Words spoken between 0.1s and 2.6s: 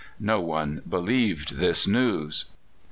No one believed this news.